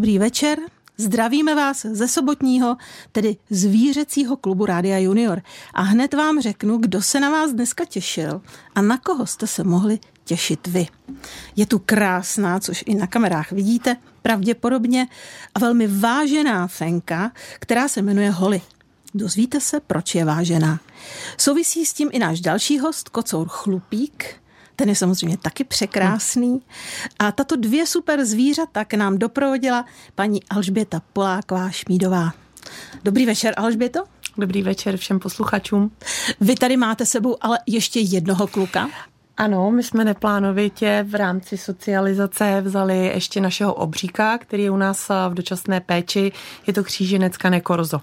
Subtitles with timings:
[0.00, 0.58] dobrý večer.
[0.96, 2.76] Zdravíme vás ze sobotního,
[3.12, 5.42] tedy zvířecího klubu Rádia Junior.
[5.74, 8.40] A hned vám řeknu, kdo se na vás dneska těšil
[8.74, 10.86] a na koho jste se mohli těšit vy.
[11.56, 15.06] Je tu krásná, což i na kamerách vidíte, pravděpodobně
[15.54, 18.62] a velmi vážená fenka, která se jmenuje Holly.
[19.14, 20.80] Dozvíte se, proč je vážená.
[21.36, 24.40] Souvisí s tím i náš další host, kocour Chlupík,
[24.80, 26.62] ten je samozřejmě taky překrásný.
[27.18, 29.84] A tato dvě super zvířata k nám doprovodila
[30.14, 32.32] paní Alžběta Poláková Šmídová.
[33.04, 34.04] Dobrý večer, Alžběto.
[34.38, 35.90] Dobrý večer všem posluchačům.
[36.40, 38.88] Vy tady máte sebou ale ještě jednoho kluka.
[39.36, 45.08] Ano, my jsme neplánovitě v rámci socializace vzali ještě našeho obříka, který je u nás
[45.28, 46.32] v dočasné péči.
[46.66, 48.00] Je to kříženec Cane Corzo.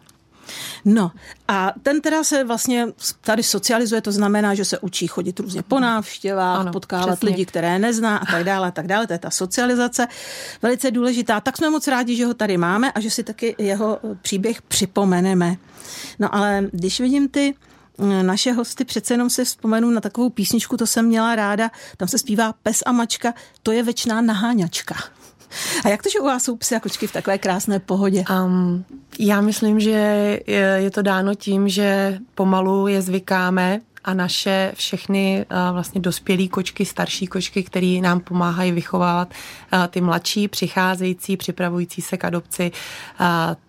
[0.85, 1.11] No
[1.47, 2.87] a ten teda se vlastně
[3.21, 7.29] tady socializuje, to znamená, že se učí chodit různě po návštěvách, ano, potkávat přesně.
[7.29, 9.07] lidi, které nezná a tak dále, a tak dále.
[9.07, 10.07] To je ta socializace
[10.61, 11.41] velice důležitá.
[11.41, 15.55] Tak jsme moc rádi, že ho tady máme a že si taky jeho příběh připomeneme.
[16.19, 17.55] No ale když vidím ty
[17.99, 22.07] eh, naše hosty, přece jenom si vzpomenu na takovou písničku, to jsem měla ráda, tam
[22.07, 24.95] se zpívá Pes a mačka, to je večná naháňačka.
[25.85, 28.23] A jak to, že u vás jsou psy a kočky v takové krásné pohodě?
[28.45, 28.85] Um,
[29.19, 29.89] já myslím, že
[30.47, 36.85] je, je to dáno tím, že pomalu je zvykáme a naše všechny vlastně dospělé kočky,
[36.85, 39.33] starší kočky, které nám pomáhají vychovávat
[39.89, 42.71] ty mladší, přicházející, připravující se k adopci,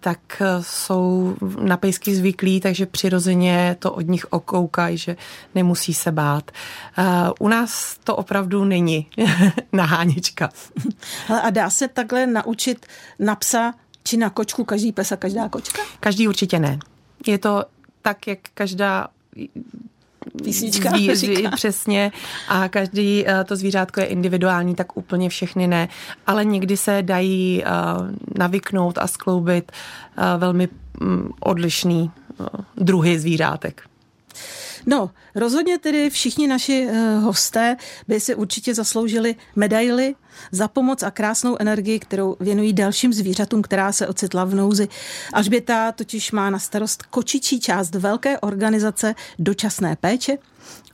[0.00, 5.16] tak jsou na pejsky zvyklí, takže přirozeně to od nich okoukají, že
[5.54, 6.50] nemusí se bát.
[7.38, 9.06] U nás to opravdu není
[9.72, 10.50] nahánička.
[11.42, 12.86] a dá se takhle naučit
[13.18, 15.82] na psa či na kočku každý pes a každá kočka?
[16.00, 16.78] Každý určitě ne.
[17.26, 17.64] Je to
[18.02, 19.08] tak, jak každá
[20.44, 20.90] písnička.
[20.90, 22.12] Zví, zví, přesně.
[22.48, 25.88] A každý uh, to zvířátko je individuální, tak úplně všechny ne.
[26.26, 29.72] Ale někdy se dají uh, navyknout a skloubit
[30.18, 30.68] uh, velmi
[31.00, 32.46] um, odlišný uh,
[32.76, 33.82] druhy zvířátek.
[34.90, 37.76] No, rozhodně tedy všichni naši uh, hosté
[38.08, 40.14] by si určitě zasloužili medaily
[40.52, 44.88] za pomoc a krásnou energii, kterou věnují dalším zvířatům, která se ocitla v nouzi.
[45.32, 50.38] Alžběta totiž má na starost kočičí část velké organizace dočasné péče,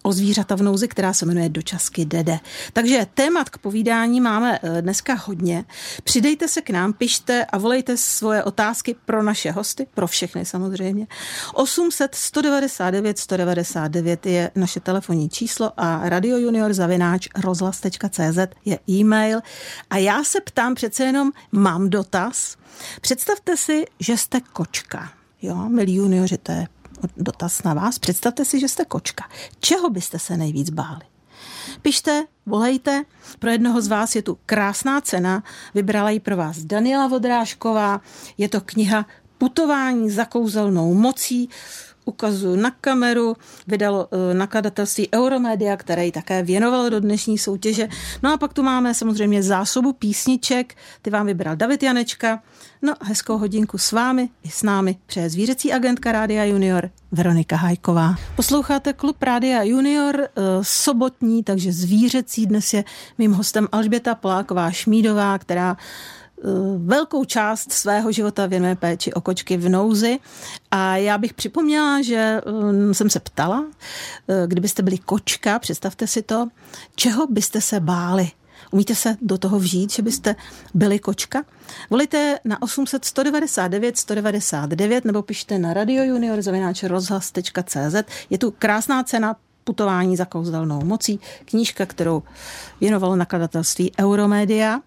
[0.07, 2.39] o zvířata v nouzi, která se jmenuje Dočasky Dede.
[2.73, 5.65] Takže témat k povídání máme eh, dneska hodně.
[6.05, 11.07] Přidejte se k nám, pište a volejte svoje otázky pro naše hosty, pro všechny samozřejmě.
[11.55, 19.41] 800 199 199 je naše telefonní číslo a Radio Junior zavináč rozhlas.cz je e-mail.
[19.91, 22.57] A já se ptám přece jenom, mám dotaz.
[23.01, 25.13] Představte si, že jste kočka.
[25.43, 26.67] Jo, milí junioři, to je
[27.17, 27.99] dotaz na vás.
[27.99, 29.25] Představte si, že jste kočka.
[29.61, 31.01] Čeho byste se nejvíc báli?
[31.83, 33.05] Pište, volejte.
[33.39, 35.43] Pro jednoho z vás je tu krásná cena.
[35.75, 38.01] Vybrala ji pro vás Daniela Vodrážková.
[38.39, 39.07] Je to kniha
[39.45, 41.49] Putování za kouzelnou mocí
[42.05, 47.89] ukazuju na kameru, vydalo uh, nakladatelství Euromedia, které ji také věnovalo do dnešní soutěže.
[48.23, 52.43] No a pak tu máme samozřejmě zásobu písniček, ty vám vybral David Janečka.
[52.83, 58.15] No hezkou hodinku s vámi i s námi přeje zvířecí agentka Rádia Junior Veronika Hajková.
[58.37, 62.47] Posloucháte klub Rádia Junior uh, sobotní, takže zvířecí.
[62.47, 62.85] Dnes je
[63.19, 66.24] mým hostem Alžběta Poláková Šmídová, která Eh,
[66.79, 70.19] velkou část svého života věnuje péči o kočky v nouzi.
[70.71, 73.65] A já bych připomněla, že eh, jsem se ptala,
[74.29, 76.49] eh, kdybyste byli kočka, představte si to,
[76.95, 78.31] čeho byste se báli?
[78.71, 80.37] Umíte se do toho vžít, že byste
[80.75, 81.45] byli kočka?
[81.91, 86.19] Volejte na 800 199 199 nebo pište na Radio
[86.83, 87.95] rozhlas.cz.
[88.31, 92.23] Je tu krásná cena putování za kouzelnou mocí, knížka, kterou
[92.81, 94.81] věnovalo nakladatelství Euromedia.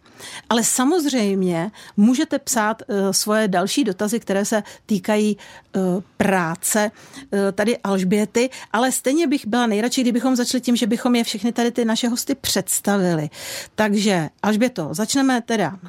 [0.49, 5.37] Ale samozřejmě můžete psát uh, svoje další dotazy, které se týkají
[5.75, 5.81] uh,
[6.17, 11.23] práce uh, tady Alžběty, ale stejně bych byla nejradši, kdybychom začali tím, že bychom je
[11.23, 13.29] všechny tady ty naše hosty představili.
[13.75, 15.79] Takže Alžběto, začneme teda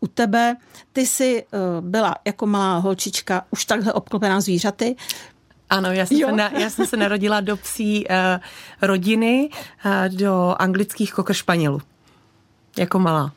[0.00, 0.56] u tebe.
[0.92, 1.44] Ty jsi
[1.80, 4.96] byla jako malá holčička už takhle obklopená zvířaty.
[5.70, 8.14] Ano, já jsem, se, na, já jsem se narodila do psí uh,
[8.82, 9.50] rodiny,
[9.84, 11.80] uh, do anglických kokršpanělů.
[12.78, 13.32] Jako malá.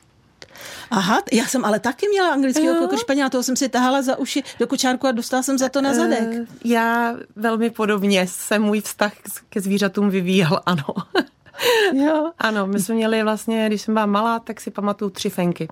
[0.91, 4.67] Aha, já jsem ale taky měla anglického kokršpaněla, toho jsem si tahala za uši do
[4.67, 6.27] kočárku a dostala jsem za to na zadek.
[6.29, 9.13] Uh, já velmi podobně se můj vztah
[9.49, 10.85] ke zvířatům vyvíjel, ano.
[11.93, 12.31] jo.
[12.39, 15.67] Ano, my jsme měli vlastně, když jsem byla malá, tak si pamatuju tři fenky.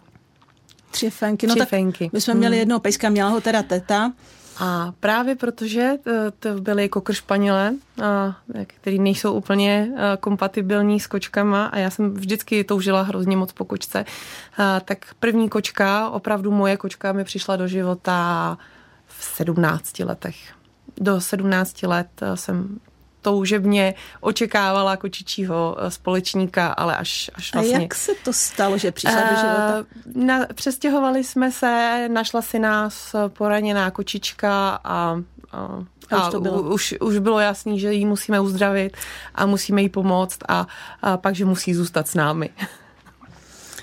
[0.92, 1.48] Tři fenky.
[1.48, 2.10] No tři tak fenky.
[2.14, 2.60] My jsme měli hmm.
[2.60, 4.12] jednoho pejska, měla ho teda teta
[4.60, 7.74] A právě protože to, to byly kokr španěle,
[8.68, 14.06] který nejsou úplně kompatibilní s kočkama a já jsem vždycky toužila hrozně moc po kočce,
[14.86, 18.58] tak první kočka, opravdu moje kočka mi přišla do života
[19.08, 20.36] v 17 letech.
[20.98, 22.80] Do 17 let jsem
[23.22, 27.78] toužebně očekávala kočičího eh, společníka, ale až, až vlastně...
[27.78, 29.86] A jak se to stalo, že přišla do života?
[30.16, 35.22] Uh, na, přestěhovali jsme se, našla si nás poraněná kočička a,
[35.52, 36.62] a a, už, to bylo.
[36.62, 38.98] Už, už bylo jasný, že ji musíme uzdravit
[39.36, 40.68] a musíme jí pomoct a,
[41.02, 42.50] a pak, že musí zůstat s námi.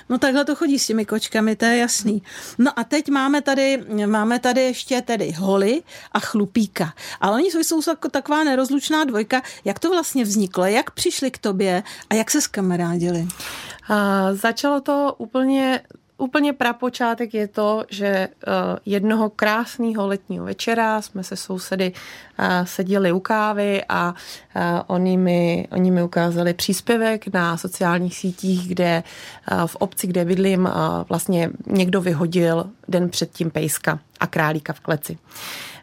[0.08, 2.22] No takhle to chodí s těmi kočkami, to je jasný.
[2.58, 5.82] No a teď máme tady, máme tady ještě tedy holy
[6.12, 6.94] a chlupíka.
[7.20, 9.42] Ale oni jsou jako taková nerozlučná dvojka.
[9.64, 10.64] Jak to vlastně vzniklo?
[10.64, 13.28] Jak přišli k tobě a jak se skamarádili?
[13.88, 15.80] A začalo to úplně
[16.18, 18.52] Úplně prapočátek je to, že uh,
[18.86, 21.92] jednoho krásného letního večera jsme se sousedy
[22.38, 24.14] uh, seděli u kávy a
[24.56, 29.02] uh, oni, mi, oni mi ukázali příspěvek na sociálních sítích, kde
[29.66, 30.68] v obci, kde bydlím,
[31.08, 35.18] vlastně někdo vyhodil den předtím pejska a králíka v kleci.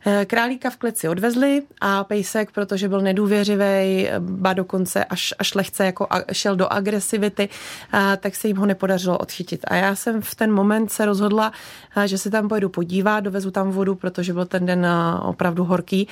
[0.05, 5.85] Eh, králíka v kleci odvezli a pejsek, protože byl nedůvěřivý, ba dokonce až, až lehce
[5.85, 7.49] jako šel do agresivity,
[7.93, 9.65] eh, tak se jim ho nepodařilo odchytit.
[9.67, 11.51] A já jsem v ten moment se rozhodla,
[11.97, 14.87] eh, že se tam pojedu podívat, dovezu tam vodu, protože byl ten den
[15.21, 16.07] opravdu horký.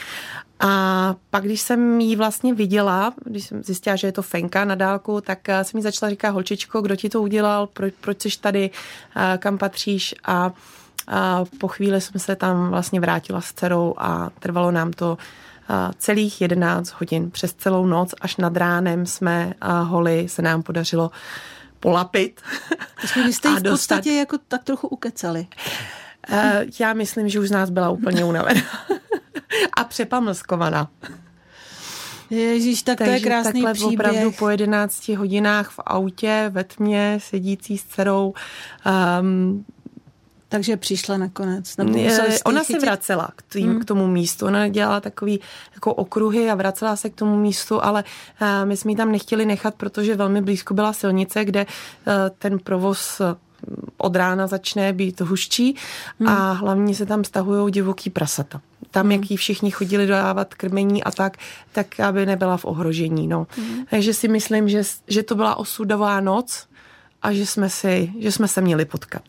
[0.60, 4.76] A pak, když jsem ji vlastně viděla, když jsem zjistila, že je to fenka na
[4.76, 8.70] dálku, tak jsem mi začala říkat, holčičko, kdo ti to udělal, proč, proč jsi tady,
[9.38, 10.54] kam patříš a
[11.08, 15.18] a po chvíli jsem se tam vlastně vrátila s dcerou a trvalo nám to
[15.98, 19.54] celých 11 hodin přes celou noc, až nad ránem jsme
[19.84, 21.12] holy se nám podařilo
[21.80, 22.42] polapit.
[23.26, 25.48] Vy jste v podstatě jako tak trochu ukecali.
[26.80, 28.62] Já myslím, že už z nás byla úplně unavená
[29.78, 30.90] a přepamlskovaná.
[32.30, 34.00] Ježíš, tak Takže to je krásný takhle příběh.
[34.00, 38.34] opravdu po 11 hodinách v autě ve tmě, sedící s dcerou,
[39.22, 39.66] um,
[40.52, 41.78] takže přišla nakonec.
[41.78, 42.00] Nebo
[42.46, 43.80] ona se vracela k, tým, hmm.
[43.80, 44.46] k tomu místu.
[44.46, 45.40] Ona dělala takový
[45.74, 48.04] jako okruhy a vracela se k tomu místu, ale
[48.42, 52.60] uh, my jsme ji tam nechtěli nechat, protože velmi blízko byla silnice, kde uh, ten
[52.60, 53.36] provoz eh,
[53.98, 55.76] od rána začne být huščí
[56.20, 56.30] hmm.
[56.30, 58.62] a hlavně se tam stahují divoký prasata.
[58.92, 59.12] Tam, hmm.
[59.12, 61.38] jak jí všichni chodili dodávat krmení a tak,
[61.72, 63.28] tak aby nebyla v ohrožení.
[63.28, 63.48] No.
[63.58, 63.86] Hmm.
[63.90, 66.68] Takže si myslím, že, že to byla osudová noc
[67.22, 69.24] a že jsme, si, že jsme se měli potkat.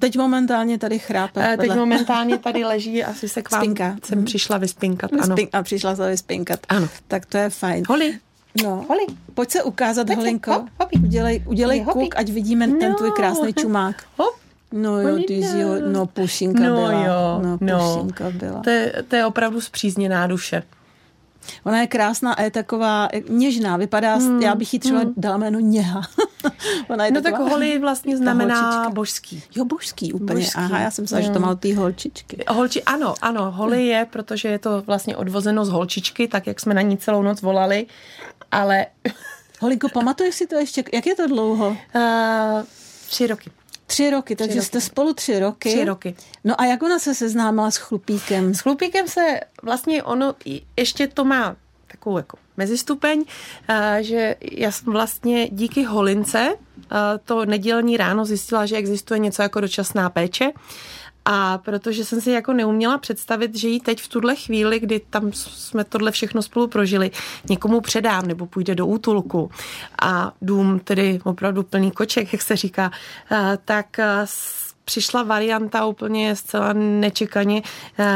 [0.00, 1.52] Teď momentálně tady chrápe.
[1.52, 3.96] Eh, teď momentálně tady leží, asi se k vám Spinka.
[4.04, 5.10] jsem přišla vyspinkat.
[5.20, 5.36] Ano.
[5.52, 6.60] A přišla se vyspinkat.
[6.68, 6.88] Ano.
[7.08, 7.84] Tak to je fajn.
[7.88, 8.18] Holi.
[8.64, 8.84] No.
[8.88, 9.06] Holi.
[9.34, 10.52] Pojď se ukázat, Pojď Holinko.
[10.52, 10.60] Se.
[10.78, 11.98] Hop, udělej udělej Hopi.
[11.98, 12.78] kuk, ať vidíme no.
[12.78, 14.04] ten tvůj krásný čumák.
[14.16, 14.34] Hop.
[14.72, 16.92] No jo, ty jsi jo, no pušinka no byla.
[16.92, 17.94] Jo, no, no.
[17.94, 18.32] pušinka no.
[18.32, 18.62] byla.
[18.62, 20.62] To je, to je opravdu zpřízněná duše.
[21.64, 24.42] Ona je krásná a je taková něžná, vypadá, hmm.
[24.42, 25.14] já bych jí třeba hmm.
[25.16, 26.02] dala jméno Něha.
[26.88, 29.42] Ona je no tak holi vlastně znamená božský.
[29.56, 30.34] Jo, božský úplně.
[30.34, 30.58] Božský.
[30.58, 31.34] Aha, já jsem myslela, hmm.
[31.34, 32.44] že to má ty holčičky.
[32.48, 36.74] Holči, ano, ano, holi je, protože je to vlastně odvozeno z holčičky, tak jak jsme
[36.74, 37.86] na ní celou noc volali,
[38.52, 38.86] ale...
[39.60, 40.84] Holinko, pamatuješ si to ještě?
[40.92, 41.68] Jak je to dlouho?
[41.68, 42.62] Uh,
[43.08, 43.50] tři roky.
[43.90, 44.66] Tři roky, takže tři roky.
[44.66, 45.68] jste spolu tři roky.
[45.68, 46.14] Tři roky.
[46.44, 48.54] No a jak ona se seznámila s chlupíkem?
[48.54, 50.34] S chlupíkem se vlastně ono,
[50.76, 53.24] ještě to má takovou jako mezistupeň,
[54.00, 56.56] že já jsem vlastně díky Holince
[57.24, 60.50] to nedělní ráno zjistila, že existuje něco jako dočasná péče
[61.30, 65.32] a protože jsem si jako neuměla představit, že ji teď v tuhle chvíli, kdy tam
[65.32, 67.10] jsme tohle všechno spolu prožili,
[67.48, 69.50] někomu předám nebo půjde do útulku
[70.02, 72.90] a dům tedy opravdu plný koček, jak se říká,
[73.64, 73.86] tak
[74.84, 77.62] přišla varianta úplně zcela nečekaně,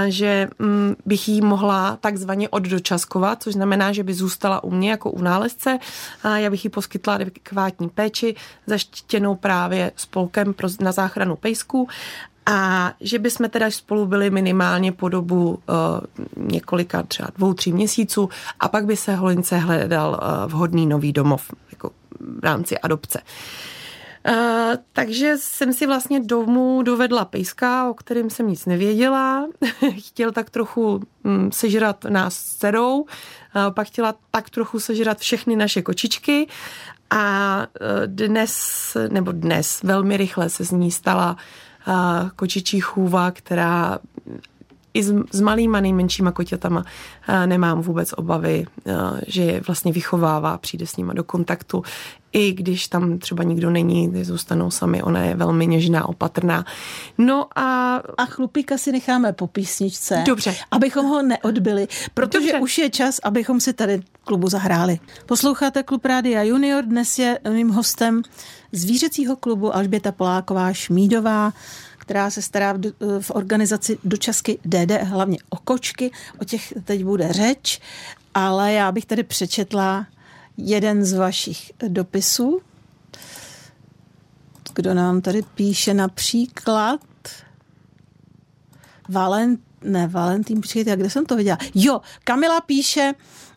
[0.08, 5.10] že mm, bych jí mohla takzvaně oddočaskovat, což znamená, že by zůstala u mě jako
[5.10, 5.78] u nálezce.
[6.34, 8.34] Já bych jí poskytla adekvátní péči
[8.66, 11.88] zaštěnou právě spolkem na záchranu pejsků
[12.46, 15.56] a že by jsme teda spolu byli minimálně po dobu uh,
[16.36, 18.28] několika, třeba dvou, tří měsíců
[18.60, 23.22] a pak by se Holince hledal uh, vhodný nový domov jako v rámci adopce.
[24.28, 24.34] Uh,
[24.92, 29.46] takže jsem si vlastně domů dovedla pejska, o kterém jsem nic nevěděla.
[29.98, 33.06] Chtěl tak trochu um, sežrat nás s dcerou, uh,
[33.70, 36.48] pak chtěla tak trochu sežrat všechny naše kočičky
[37.10, 41.38] a uh, dnes, nebo dnes, velmi rychle se z ní stala uh,
[42.36, 43.98] kočičí chůva, která
[44.94, 46.84] i s, s malýma nejmenšíma koťatama
[47.46, 48.66] nemám vůbec obavy,
[49.26, 51.82] že je vlastně vychovává, přijde s nima do kontaktu,
[52.32, 56.64] i když tam třeba nikdo není, zůstanou sami, ona je velmi něžná, opatrná.
[57.18, 57.96] No a...
[58.18, 60.22] A chlupíka si necháme po písničce.
[60.26, 60.54] Dobře.
[60.70, 62.60] Abychom ho neodbili, protože Dobře.
[62.60, 64.98] už je čas, abychom si tady klubu zahráli.
[65.26, 68.22] Posloucháte Klub Rádia Junior, dnes je mým hostem
[68.72, 71.52] zvířecího klubu Alžběta Poláková Šmídová,
[71.98, 72.74] která se stará
[73.20, 76.10] v, organizaci dočasky DD, hlavně o kočky,
[76.40, 77.80] o těch teď bude řeč,
[78.34, 80.06] ale já bych tady přečetla
[80.56, 82.60] jeden z vašich dopisů.
[84.74, 87.00] Kdo nám tady píše například
[89.08, 91.58] Valent, ne, Valentín, počkejte, kde jsem to viděla?
[91.74, 93.14] Jo, Kamila píše,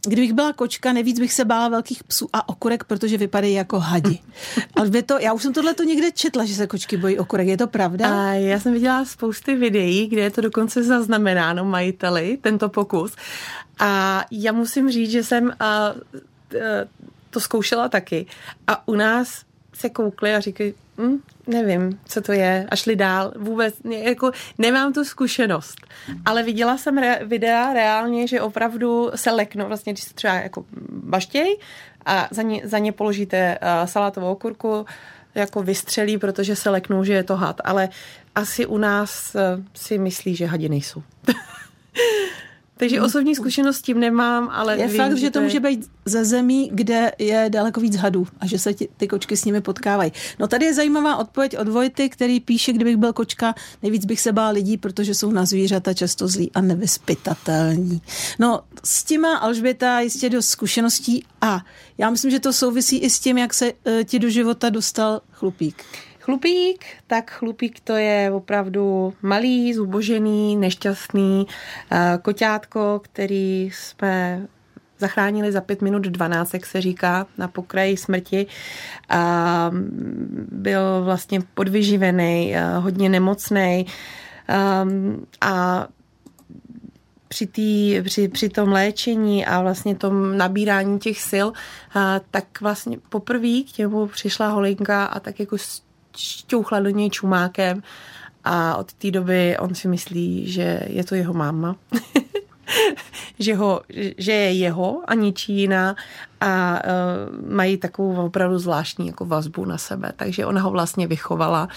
[0.08, 4.20] kdybych byla kočka, nejvíc bych se bála velkých psů a okurek, protože vypadají jako hadi.
[4.76, 7.48] Ale to, já už jsem tohle to někde četla, že se kočky bojí okurek.
[7.48, 8.30] Je to pravda?
[8.30, 13.16] A já jsem viděla spousty videí, kde je to dokonce zaznamenáno majiteli, tento pokus.
[13.80, 16.52] A já musím říct, že jsem uh,
[17.30, 18.26] to zkoušela taky.
[18.68, 19.44] A u nás
[19.74, 23.34] se koukli a říkají, hm, nevím, co to je, a šli dál.
[23.38, 25.76] Vůbec, jako nemám tu zkušenost.
[26.26, 30.66] Ale viděla jsem re, videa reálně, že opravdu se leknou, vlastně, když se třeba jako
[30.90, 31.58] baštěj
[32.06, 34.86] a za ně, za ně položíte uh, salátovou okurku,
[35.36, 37.62] jako vystřelí, protože se leknou, že je to had.
[37.64, 37.90] Ale
[38.36, 41.04] asi u nás uh, si myslí, že hadi nejsou.
[42.78, 43.06] Takže hmm.
[43.06, 46.70] osobní zkušenost s tím nemám, ale Je vím, fakt, že to může být ze zemí,
[46.74, 50.12] kde je daleko víc hadů a že se ti, ty kočky s nimi potkávají.
[50.40, 54.32] No tady je zajímavá odpověď od Vojty, který píše, kdybych byl kočka, nejvíc bych se
[54.32, 58.02] bál lidí, protože jsou na zvířata často zlí a nevyspytatelní.
[58.40, 61.66] No s tím má Alžběta jistě dost zkušeností a
[61.98, 65.22] já myslím, že to souvisí i s tím, jak se uh, ti do života dostal
[65.32, 65.84] chlupík.
[66.26, 74.48] Chlupík, tak chlupík to je opravdu malý, zubožený, nešťastný eh, koťátko, který jsme
[75.00, 78.48] zachránili za 5 minut 12, jak se říká, na pokraji smrti.
[79.10, 79.72] A
[80.52, 83.86] byl vlastně podvyživený, eh, hodně nemocný
[84.48, 85.88] ehm, a
[87.28, 91.48] při, tý, při, při tom léčení a vlastně tom nabírání těch sil,
[91.94, 95.58] a, tak vlastně poprvé k němu přišla holinka a tak jako
[96.18, 97.84] šťouchla do něj čumákem
[98.44, 101.76] a od té doby on si myslí, že je to jeho máma.
[103.40, 103.82] že, ho,
[104.18, 105.96] že je jeho a ničí jiná
[106.42, 110.12] a uh, mají takovou opravdu zvláštní jako vazbu na sebe.
[110.16, 111.70] Takže ona ho vlastně vychovala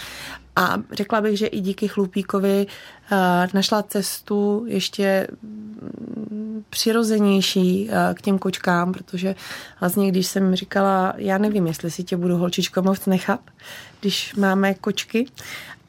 [0.59, 2.67] a řekla bych, že i díky chlupíkovi
[3.11, 3.17] uh,
[3.53, 9.35] našla cestu ještě mm, přirozenější uh, k těm kočkám, protože
[9.79, 13.39] vlastně když jsem říkala, já nevím, jestli si tě budu holčičko moc nechat,
[13.99, 15.25] když máme kočky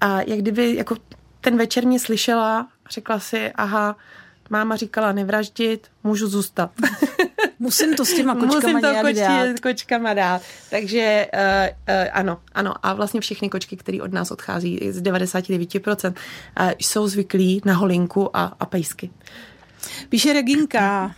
[0.00, 0.96] a jak kdyby jako
[1.40, 3.96] ten večer mě slyšela, řekla si, aha,
[4.50, 6.70] máma říkala nevraždit, můžu zůstat.
[7.62, 9.60] Musím to s těma kočkama Musím to kočky, dát.
[9.60, 10.42] kočkama dát.
[10.70, 11.40] Takže uh,
[11.94, 12.74] uh, ano, ano.
[12.82, 16.08] A vlastně všechny kočky, které od nás odchází z 99%,
[16.60, 19.10] uh, jsou zvyklí na holinku a, a pejsky.
[20.08, 21.14] Píše Reginka,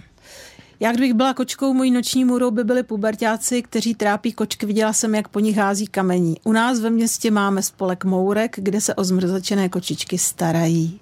[0.81, 4.67] já kdybych byla kočkou, mojí noční můrou by byli pubertáci, kteří trápí kočky.
[4.67, 6.37] Viděla jsem, jak po nich hází kamení.
[6.45, 11.01] U nás ve městě máme spolek Mourek, kde se o zmrzačené kočičky starají.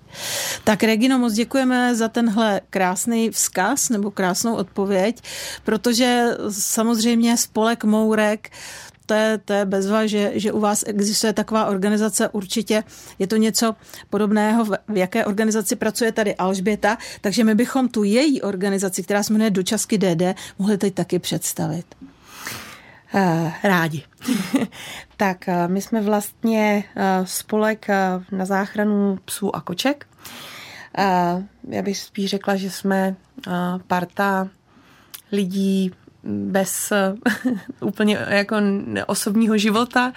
[0.65, 5.23] Tak Regino, moc děkujeme za tenhle krásný vzkaz nebo krásnou odpověď,
[5.65, 8.51] protože samozřejmě spolek Mourek
[9.11, 12.85] to je, to je bezva, že, že u vás existuje taková organizace, určitě
[13.19, 13.75] je to něco
[14.11, 19.33] podobného, v jaké organizaci pracuje tady Alžběta, takže my bychom tu její organizaci, která se
[19.33, 21.87] jmenuje Dočasky DD, mohli teď taky představit.
[23.15, 24.03] Uh, rádi.
[25.17, 27.87] tak uh, my jsme vlastně uh, spolek
[28.33, 30.07] na záchranu psů a koček.
[31.69, 33.17] Já bych spíš řekla, že jsme
[33.87, 34.49] parta
[35.33, 35.93] lidí
[36.25, 36.93] bez
[37.81, 38.57] úplně jako
[39.07, 40.13] osobního života,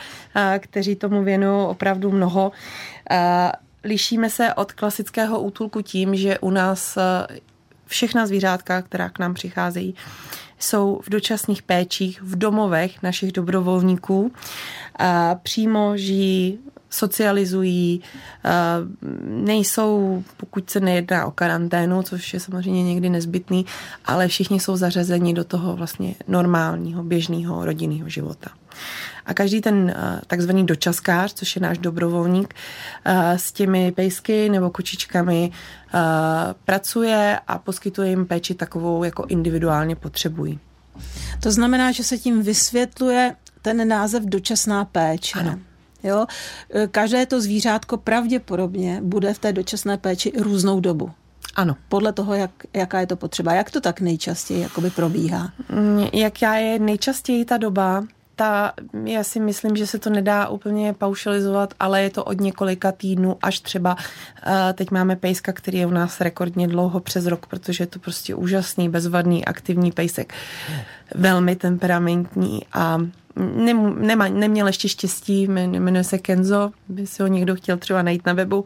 [0.59, 2.51] kteří tomu věnují opravdu mnoho.
[3.83, 6.97] Lišíme se od klasického útulku tím, že u nás
[7.85, 9.95] všechna zvířátka, která k nám přicházejí,
[10.59, 14.31] jsou v dočasných péčích v domovech našich dobrovolníků.
[15.43, 16.59] Přímo žijí
[16.93, 18.01] socializují,
[18.45, 18.51] eh,
[19.27, 23.65] nejsou, pokud se nejedná o karanténu, což je samozřejmě někdy nezbytný,
[24.05, 28.49] ale všichni jsou zařazeni do toho vlastně normálního, běžného rodinného života.
[29.25, 32.53] A každý ten eh, takzvaný dočaskář, což je náš dobrovolník,
[33.05, 35.51] eh, s těmi pejsky nebo kočičkami
[36.65, 40.59] pracuje a poskytuje jim péči takovou, jako individuálně potřebují.
[41.39, 45.39] To znamená, že se tím vysvětluje ten název dočasná péče.
[45.39, 45.59] Ano.
[46.03, 46.25] Jo?
[46.73, 51.11] E, každé to zvířátko pravděpodobně bude v té dočasné péči různou dobu.
[51.55, 51.75] Ano.
[51.89, 53.53] Podle toho, jak, jaká je to potřeba.
[53.53, 55.51] Jak to tak nejčastěji jakoby probíhá?
[55.69, 58.03] Mm, jaká je nejčastěji ta doba?
[58.35, 62.91] Ta, já si myslím, že se to nedá úplně paušalizovat, ale je to od několika
[62.91, 67.45] týdnů až třeba uh, teď máme pejska, který je u nás rekordně dlouho přes rok,
[67.45, 70.33] protože je to prostě úžasný, bezvadný, aktivní pejsek.
[71.15, 72.97] Velmi temperamentní a
[73.35, 78.25] nem, nema, neměl ještě štěstí, jmenuje se Kenzo, by si ho někdo chtěl třeba najít
[78.25, 78.65] na webu,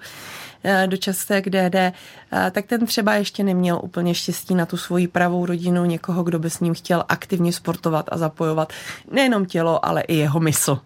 [0.64, 1.92] eh, častek DD, eh,
[2.52, 6.50] tak ten třeba ještě neměl úplně štěstí na tu svoji pravou rodinu, někoho, kdo by
[6.50, 8.74] s ním chtěl aktivně sportovat a zapojovat
[9.12, 10.80] nejenom tělo, ale i jeho mysl.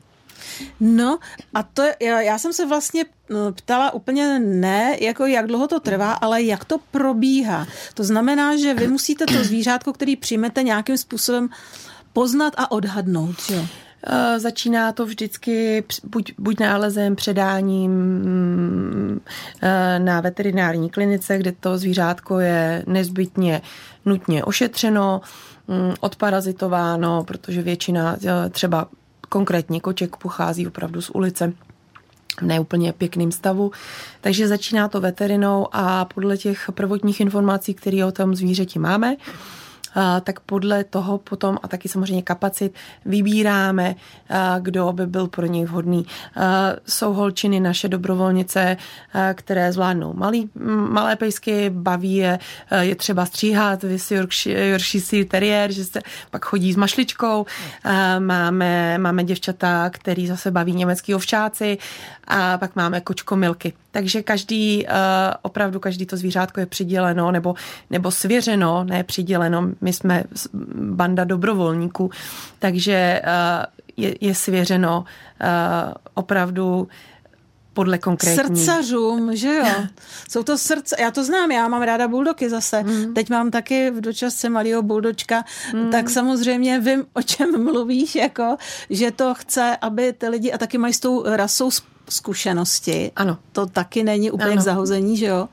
[0.80, 1.20] No
[1.54, 5.80] a to, já, já jsem se vlastně no, ptala úplně ne, jako jak dlouho to
[5.80, 7.68] trvá, ale jak to probíhá.
[7.94, 11.50] To znamená, že vy musíte to zvířátko, který přijmete nějakým způsobem
[12.14, 13.66] poznat a odhadnout, jo?
[14.08, 19.22] Eh, začíná to vždycky buď, buď nálezem, předáním mm,
[19.62, 23.62] eh, na veterinární klinice, kde to zvířátko je nezbytně
[24.06, 25.22] nutně ošetřeno,
[25.68, 28.88] mm, odparazitováno, protože většina eh, třeba
[29.30, 31.54] konkrétně koček pochází opravdu z ulice
[32.40, 33.72] v neúplně pěkným stavu.
[34.22, 39.16] Takže začíná to veterinou a podle těch prvotních informací, které o tom zvířeti máme,
[40.22, 43.96] tak podle toho potom a taky samozřejmě kapacit vybíráme,
[44.60, 46.06] kdo by byl pro něj vhodný.
[46.88, 48.78] Jsou holčiny naše dobrovolnice,
[49.34, 50.50] které zvládnou malý,
[50.90, 52.40] malé pejsky, baví je,
[52.80, 57.46] je třeba stříhat, vys Yorkshire Terrier, že se pak chodí s mašličkou.
[58.20, 61.78] Máme, máme děvčata, který zase baví německý ovčáci
[62.32, 63.74] a pak máme kočkomilky.
[63.92, 64.86] Takže každý,
[65.42, 67.56] opravdu každý to zvířátko je přiděleno nebo,
[67.90, 70.24] nebo svěřeno, ne přiděleno, my jsme
[70.76, 72.12] banda dobrovolníků,
[72.60, 73.66] takže eh,
[73.98, 75.06] je, je svěřeno
[75.42, 75.48] eh,
[76.14, 76.88] opravdu
[77.74, 78.56] podle konkrétní.
[78.66, 79.66] Srdcařům, že jo?
[80.30, 82.84] Jsou to srdce, já to znám, já mám ráda buldoky zase.
[82.84, 83.14] Mm.
[83.14, 85.92] Teď mám taky v dočasce malého buldočka, mm.
[85.92, 88.58] tak samozřejmě vím, o čem mluvíš, jako,
[88.90, 91.72] že to chce, aby ty lidi, a taky mají s tou rasou
[92.10, 93.12] zkušenosti.
[93.16, 93.38] Ano.
[93.52, 94.62] To taky není úplně ano.
[94.62, 95.50] k zahození, že jo?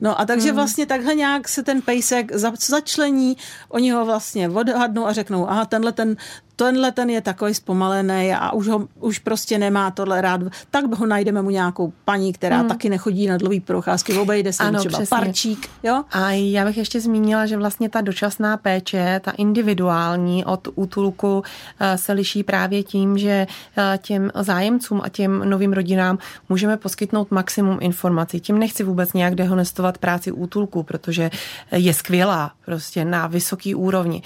[0.00, 0.56] No a takže hmm.
[0.56, 2.32] vlastně takhle nějak se ten pejsek
[2.68, 3.36] začlení,
[3.68, 6.16] oni ho vlastně odhadnou a řeknou, aha, tenhle ten,
[6.58, 10.40] tenhle ten je takový zpomalený a už ho už prostě nemá tohle rád,
[10.70, 12.68] tak ho najdeme mu nějakou paní, která hmm.
[12.68, 15.16] taky nechodí na dlouhý procházky, obejde se ano, třeba přesně.
[15.16, 15.68] parčík.
[15.82, 16.04] Jo?
[16.10, 21.42] A já bych ještě zmínila, že vlastně ta dočasná péče, ta individuální od útulku
[21.80, 26.18] eh, se liší právě tím, že eh, těm zájemcům a těm novým rodinám
[26.48, 28.40] můžeme poskytnout maximum informací.
[28.40, 31.30] Tím nechci vůbec nějak dehonestovat práci útulku, protože
[31.72, 34.22] je skvělá, prostě na vysoký úrovni.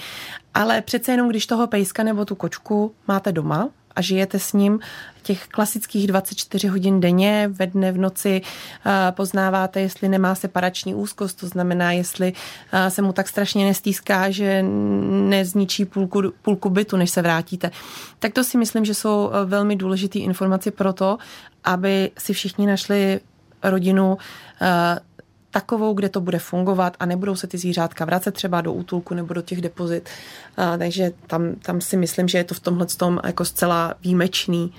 [0.53, 4.79] Ale přece jenom, když toho pejska nebo tu kočku máte doma a žijete s ním
[5.23, 8.41] těch klasických 24 hodin denně, ve dne, v noci,
[9.11, 12.33] poznáváte, jestli nemá separační úzkost, to znamená, jestli
[12.89, 14.63] se mu tak strašně nestýská, že
[15.29, 17.71] nezničí půlku, půlku bytu, než se vrátíte.
[18.19, 21.17] Tak to si myslím, že jsou velmi důležité informace pro to,
[21.63, 23.19] aby si všichni našli
[23.63, 24.17] rodinu
[25.53, 29.33] takovou, kde to bude fungovat a nebudou se ty zvířátka vracet třeba do útulku nebo
[29.33, 30.09] do těch depozit.
[30.57, 34.73] A, takže tam, tam si myslím, že je to v tomhle tom jako zcela výjimečný.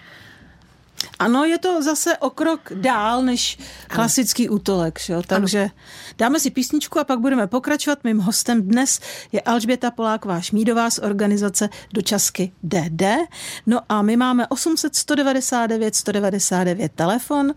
[1.18, 3.58] Ano, je to zase o krok dál než
[3.88, 4.56] klasický ano.
[4.56, 4.98] útolek.
[4.98, 5.22] Šo?
[5.26, 5.70] Takže ano.
[6.18, 8.04] dáme si písničku a pak budeme pokračovat.
[8.04, 9.00] Mým hostem dnes
[9.32, 13.02] je Alžběta Poláková Šmídová z organizace Dočasky DD.
[13.66, 17.54] No a my máme 800 199 199 telefon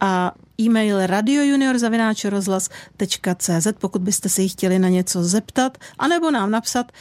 [0.00, 6.92] a e-mail radiojuniorzavináčrozhlas.cz, pokud byste se jí chtěli na něco zeptat, anebo nám napsat,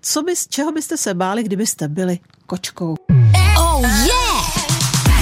[0.00, 2.96] co bys, čeho byste se báli, kdybyste byli kočkou.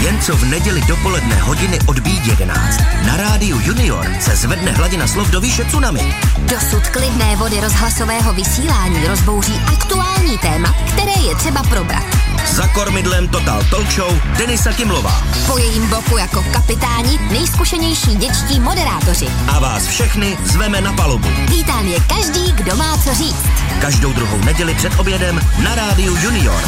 [0.05, 2.79] Jen co v neděli dopoledne hodiny odbíjí 11.
[3.07, 6.15] Na rádiu Junior se zvedne hladina slov do výše tsunami.
[6.39, 12.05] Dosud klidné vody rozhlasového vysílání rozbouří aktuální téma, které je třeba probrat.
[12.53, 15.23] Za kormidlem Total Talk Show Denisa Kimlová.
[15.47, 19.27] Po jejím boku jako kapitáni nejzkušenější děčtí moderátoři.
[19.49, 21.29] A vás všechny zveme na palubu.
[21.49, 23.47] Vítám je každý, kdo má co říct.
[23.81, 26.61] Každou druhou neděli před obědem na rádiu Junior.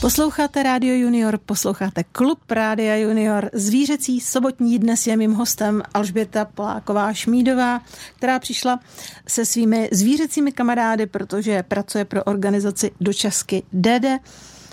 [0.00, 3.50] Posloucháte Radio Junior, posloucháte Klub Rádia Junior.
[3.52, 7.80] Zvířecí sobotní dnes je mým hostem Alžběta Poláková Šmídová,
[8.16, 8.80] která přišla
[9.28, 14.06] se svými zvířecími kamarády, protože pracuje pro organizaci Dočasky DD,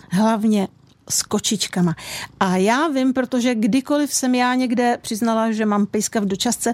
[0.10, 0.68] hlavně
[1.10, 1.96] s kočičkama.
[2.40, 6.74] A já vím, protože kdykoliv jsem já někde přiznala, že mám pejska v dočasce,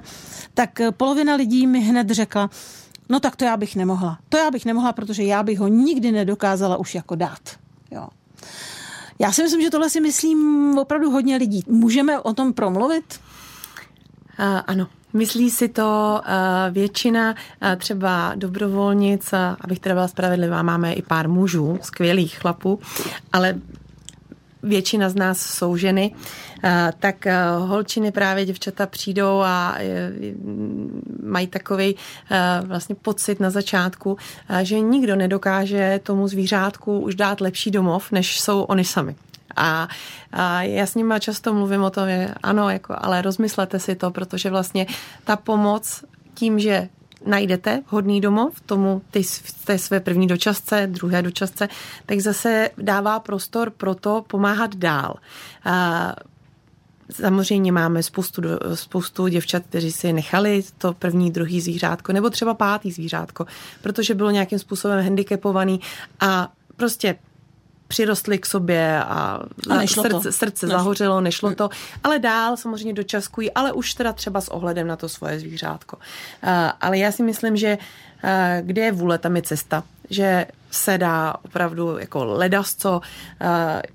[0.53, 2.49] tak polovina lidí mi hned řekla,
[3.09, 4.19] no tak to já bych nemohla.
[4.29, 7.41] To já bych nemohla, protože já bych ho nikdy nedokázala už jako dát.
[7.91, 8.07] Jo.
[9.19, 11.63] Já si myslím, že tohle si myslím opravdu hodně lidí.
[11.67, 13.19] Můžeme o tom promluvit?
[14.39, 20.93] Uh, ano, Myslí si to uh, většina uh, třeba dobrovolnic, abych teda byla spravedlivá, máme
[20.93, 22.79] i pár mužů, skvělých chlapů,
[23.33, 23.55] ale
[24.63, 26.15] většina z nás jsou ženy,
[26.99, 27.25] tak
[27.59, 29.77] holčiny právě děvčata přijdou a
[31.23, 31.95] mají takový
[32.65, 34.17] vlastně pocit na začátku,
[34.61, 39.15] že nikdo nedokáže tomu zvířátku už dát lepší domov, než jsou oni sami.
[39.55, 39.87] A,
[40.31, 44.11] a já s nimi často mluvím o tom, že ano, jako, ale rozmyslete si to,
[44.11, 44.85] protože vlastně
[45.23, 46.89] ta pomoc tím, že
[47.25, 49.21] najdete hodný domov tomu ty,
[49.63, 51.69] té své první dočasce, druhé dočasce,
[52.05, 55.15] tak zase dává prostor pro to pomáhat dál.
[55.65, 56.15] A
[57.11, 58.41] Samozřejmě máme spoustu,
[58.73, 63.45] spoustu děvčat, kteří si nechali to první, druhý zvířátko, nebo třeba pátý zvířátko,
[63.81, 65.79] protože bylo nějakým způsobem handicapovaný
[66.19, 67.15] a prostě
[67.87, 70.31] přirostli k sobě a, a nešlo srdce, to.
[70.31, 70.79] srdce nešlo.
[70.79, 71.69] zahořelo, nešlo to,
[72.03, 75.97] ale dál samozřejmě dočaskují, ale už teda třeba s ohledem na to svoje zvířátko.
[75.97, 76.49] Uh,
[76.81, 77.77] ale já si myslím, že
[78.23, 78.29] uh,
[78.61, 79.83] kde je vůle, tam je cesta.
[80.09, 83.01] Že se dá opravdu jako ledasco,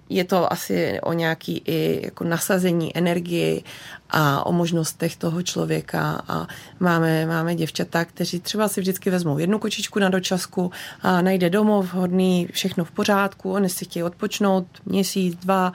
[0.09, 3.64] je to asi o nějaký i jako nasazení energii
[4.11, 6.23] a o možnostech toho člověka.
[6.29, 6.47] A
[6.81, 10.71] máme, máme děvčata, kteří třeba si vždycky vezmou jednu kočičku na dočasku
[11.03, 15.73] a najde domov hodný, všechno v pořádku, oni si chtějí odpočnout měsíc, dva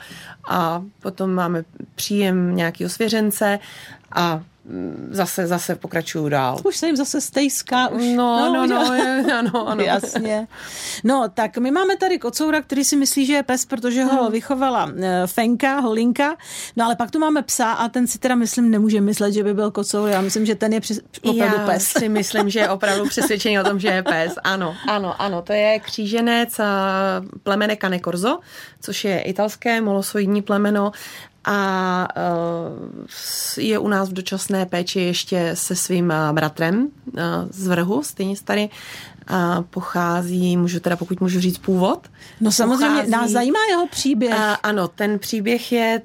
[0.47, 1.63] a potom máme
[1.95, 3.59] příjem nějakého svěřence
[4.11, 4.41] a
[5.09, 6.59] zase, zase pokračuju dál.
[6.63, 7.87] Už se jim zase stejská.
[7.87, 9.83] Už, no, no, no, no, ano, ano.
[9.83, 10.47] Jasně.
[11.03, 14.31] No, tak my máme tady kocoura, který si myslí, že je pes, protože ho hmm.
[14.31, 16.35] vychovala eh, Fenka, holinka,
[16.75, 19.53] no ale pak tu máme psa a ten si teda myslím nemůže myslet, že by
[19.53, 20.09] byl kocour.
[20.09, 21.87] Já myslím, že ten je při, opravdu Já pes.
[21.87, 24.33] si myslím, že je opravdu přesvědčený o tom, že je pes.
[24.43, 25.41] Ano, ano, ano.
[25.41, 26.57] To je kříženec
[27.43, 28.39] plemene Cane Corzo,
[28.81, 30.91] což je italské molosoidní plemeno
[31.45, 37.67] a eh, je u nás v dočasné péči ještě se svým eh, bratrem eh, z
[37.67, 38.69] vrhu, stejně starý,
[39.27, 42.07] a pochází, můžu teda pokud můžu říct původ.
[42.41, 44.33] No samozřejmě, pochází, nás zajímá jeho příběh.
[44.33, 46.01] A, ano, ten příběh je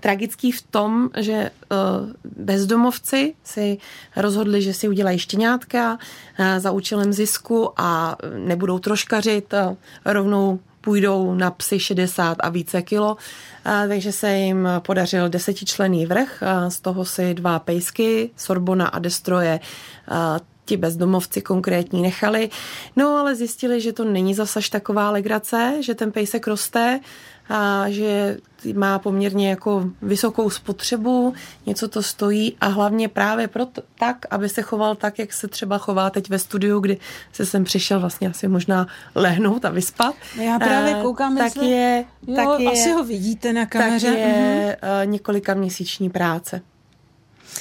[0.00, 3.78] tragický v tom, že uh, bezdomovci si
[4.16, 11.34] rozhodli, že si udělají štěňátka uh, za účelem zisku a nebudou troškařit, uh, rovnou půjdou
[11.34, 13.16] na psy 60 a více kilo,
[13.88, 19.60] takže se jim podařil desetičlený vrch, z toho si dva pejsky, Sorbona a Destroje,
[20.64, 22.50] ti bezdomovci konkrétní nechali.
[22.96, 27.00] No ale zjistili, že to není zase taková legrace, že ten pejsek roste
[27.48, 28.36] a že
[28.74, 31.34] má poměrně jako vysokou spotřebu,
[31.66, 35.78] něco to stojí a hlavně právě proto tak, aby se choval tak, jak se třeba
[35.78, 36.98] chová teď ve studiu, kdy
[37.32, 40.14] se sem přišel vlastně asi možná lehnout a vyspat.
[40.42, 41.70] Já právě eh, koukám, tak jestli...
[41.70, 44.06] je, jo, tak je, asi ho vidíte na kameře.
[44.06, 45.08] Tak je uh-huh.
[45.08, 46.62] několika měsíční práce.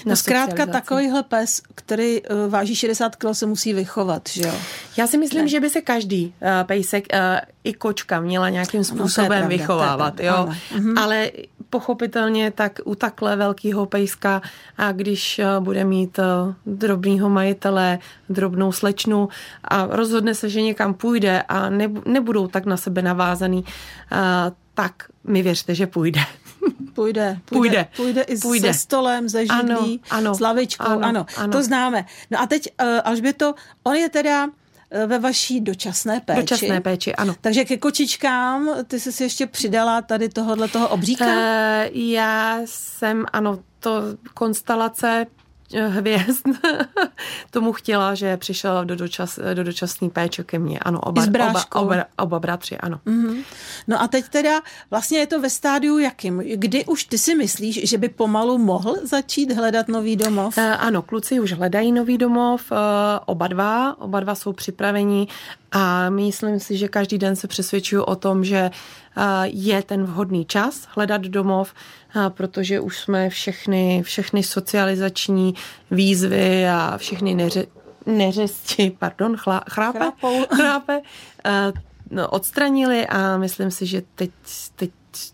[0.05, 4.53] No zkrátka takovýhle pes, který uh, váží 60 kg, se musí vychovat, že jo?
[4.97, 5.47] Já si myslím, ne.
[5.47, 7.19] že by se každý uh, pejsek, uh,
[7.63, 10.33] i kočka měla nějakým způsobem no, pravda, vychovávat, jo?
[10.35, 10.55] Ano.
[10.75, 10.97] Mhm.
[10.97, 11.31] Ale
[11.69, 14.41] pochopitelně tak u takhle velkého pejska
[14.77, 19.29] a když uh, bude mít uh, drobného majitele, drobnou slečnu
[19.63, 21.69] a rozhodne se, že někam půjde a
[22.05, 23.67] nebudou tak na sebe navázaný, uh,
[24.73, 26.21] tak mi věřte, že půjde.
[26.93, 28.73] Půjde, půjde, půjde, půjde i půjde.
[28.73, 32.05] se stolem, ze židlí, ano, ano, s lavičkou, ano, ano, ano, to známe.
[32.31, 32.67] No a teď,
[33.23, 34.49] uh, to, on je teda
[34.91, 36.41] eh, ve vaší dočasné péči.
[36.41, 37.35] Dočasné péči, ano.
[37.41, 41.25] Takže ke kočičkám, ty jsi si ještě přidala tady tohohle toho obříka?
[41.25, 41.33] Uh,
[41.93, 44.01] já jsem, ano, to
[44.33, 45.25] konstelace
[45.73, 46.47] hvězd
[47.51, 50.79] tomu chtěla, že přišel do, dočas, do dočasné péče ke mně.
[50.79, 52.99] Ano, oba, oba, oba, oba bratři, ano.
[53.05, 53.43] Mm-hmm.
[53.87, 56.43] No a teď teda vlastně je to ve stádiu jakým?
[56.55, 60.57] Kdy už ty si myslíš, že by pomalu mohl začít hledat nový domov?
[60.57, 62.77] Uh, ano, kluci už hledají nový domov, uh,
[63.25, 65.27] oba dva, oba dva jsou připraveni
[65.71, 68.71] a myslím si, že každý den se přesvědčuju o tom, že
[69.43, 71.73] je ten vhodný čas hledat domov,
[72.29, 75.55] protože už jsme všechny, všechny socializační
[75.91, 77.65] výzvy a všechny neře,
[78.05, 80.11] neřesti, pardon, chlá, chrápe,
[80.55, 81.01] chrápe,
[82.09, 84.31] no, odstranili a myslím si, že teď,
[84.75, 84.91] teď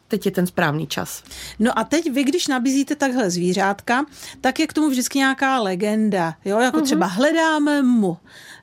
[0.08, 1.24] teď je ten správný čas.
[1.60, 4.06] No a teď vy, když nabízíte takhle zvířátka,
[4.42, 6.84] tak je k tomu vždycky nějaká legenda, jo, jako uh-huh.
[6.84, 8.18] třeba hledáme mu.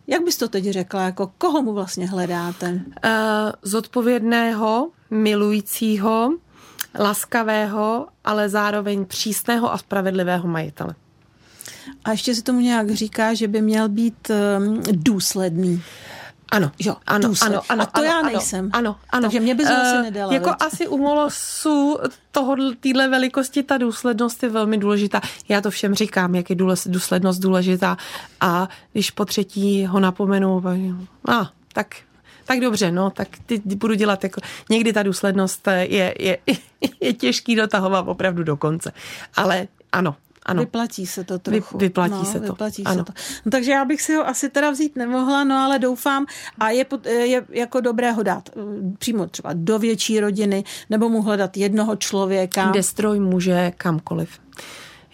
[0.07, 2.73] Jak bys to teď řekla, jako koho mu vlastně hledáte?
[2.73, 2.81] Uh,
[3.63, 6.31] zodpovědného, milujícího,
[6.99, 10.95] laskavého, ale zároveň přísného a spravedlivého majitele.
[12.05, 15.83] A ještě se tomu nějak říká, že by měl být um, důsledný.
[16.53, 17.49] Ano, Jo, ano, důsled.
[17.49, 17.83] ano, ano.
[17.83, 18.71] A to ano, já nejsem.
[18.73, 19.23] Ano, ano.
[19.23, 20.57] Takže mě bys ho asi Eh, nedala, Jako veď?
[20.61, 21.99] asi u molosu
[22.81, 25.21] téhle velikosti ta důslednost je velmi důležitá.
[25.49, 27.97] Já to všem říkám, jak je důslednost důležitá.
[28.41, 30.63] A když po třetí ho napomenu,
[31.29, 31.87] a tak
[32.47, 36.39] tak dobře, no, tak ty budu dělat jako, někdy ta důslednost je, je,
[37.01, 38.93] je těžký dotahovat opravdu do konce.
[39.37, 40.61] Ale ano, ano.
[40.63, 41.79] Vyplatí se to trochu.
[41.79, 42.47] Vy- vyplatí no, se to.
[42.53, 42.99] Vyplatí Ano.
[42.99, 43.13] se to.
[43.45, 46.27] No, takže já bych si ho asi teda vzít nemohla, no ale doufám
[46.59, 48.61] a je, je jako dobré ho dát eh,
[48.99, 52.71] přímo třeba do větší rodiny nebo mu hledat jednoho člověka.
[52.71, 54.29] Destroj může kamkoliv.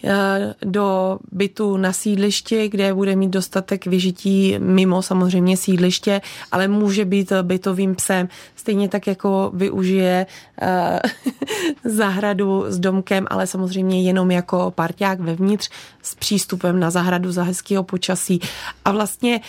[0.04, 6.20] Eh, Do bytu na sídlišti, kde bude mít dostatek vyžití mimo samozřejmě sídliště,
[6.52, 8.28] ale může být bytovým psem.
[8.56, 10.26] Stejně tak jako využije
[10.62, 11.00] eh,
[11.84, 15.70] zahradu s domkem, ale samozřejmě jenom jako parťák vevnitř
[16.02, 18.40] s přístupem na zahradu za hezkého počasí.
[18.84, 19.40] A vlastně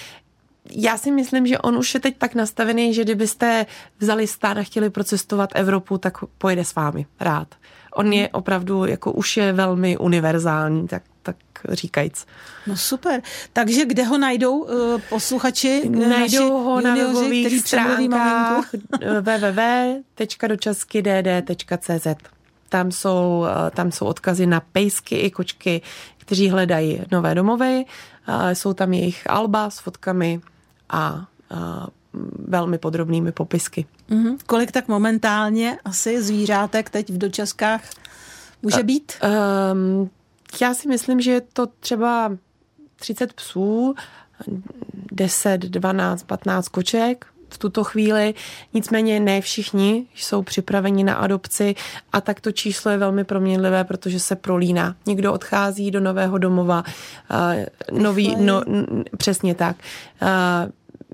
[0.71, 3.65] já si myslím, že on už je teď tak nastavený, že kdybyste
[3.99, 7.47] vzali stát a chtěli procestovat Evropu, tak pojede s vámi rád.
[7.93, 11.35] On je opravdu, jako už je velmi univerzální, tak, tak
[11.69, 12.25] říkajíc.
[12.67, 13.21] No super.
[13.53, 14.71] Takže kde ho najdou eh,
[15.09, 15.81] posluchači?
[15.85, 18.65] eh, Najdou ho na webových stránkách maminku?
[19.21, 22.07] www.dočaskydd.cz
[22.69, 25.81] tam jsou, eh, tam jsou odkazy na pejsky i kočky,
[26.17, 27.85] kteří hledají nové domovy.
[28.27, 30.41] Eh, Jsou tam jejich alba s fotkami
[30.89, 31.55] a eh,
[32.47, 33.85] velmi podrobnými popisky.
[34.09, 34.37] Mhm.
[34.45, 37.81] Kolik tak momentálně asi zvířátek teď v dočaskách
[38.61, 39.13] může být?
[39.73, 40.09] Um,
[40.61, 42.37] já si myslím, že je to třeba
[42.95, 43.95] 30 psů,
[45.11, 48.33] 10, 12, 15 koček v tuto chvíli.
[48.73, 51.75] Nicméně ne všichni jsou připraveni na adopci
[52.13, 54.95] a tak to číslo je velmi proměnlivé, protože se prolíná.
[55.05, 56.83] Někdo odchází do nového domova,
[57.91, 59.75] uh, nový, no, n- přesně tak.
[60.21, 60.27] Uh,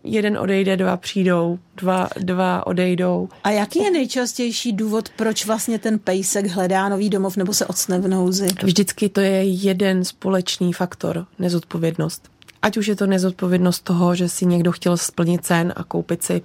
[0.07, 3.29] jeden odejde, dva přijdou, dva, dva odejdou.
[3.43, 7.99] A jaký je nejčastější důvod, proč vlastně ten pejsek hledá nový domov nebo se ocne
[7.99, 8.47] v nouzi?
[8.63, 12.29] Vždycky to je jeden společný faktor, nezodpovědnost.
[12.61, 16.41] Ať už je to nezodpovědnost toho, že si někdo chtěl splnit cen a koupit si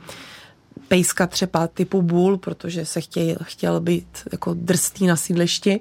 [0.88, 5.80] pejska třeba typu bůl, protože se chtěl, chtěl být jako drstý na sídlišti,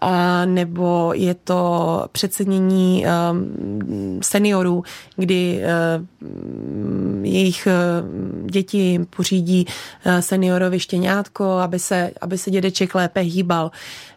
[0.00, 4.82] a nebo je to přecenění um, seniorů,
[5.16, 13.20] kdy um, jejich uh, děti pořídí uh, seniorovi štěňátko, aby se, aby se dědeček lépe
[13.20, 13.70] hýbal.